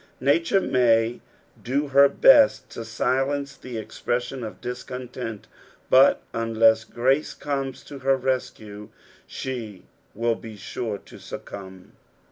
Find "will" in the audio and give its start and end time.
10.15-10.33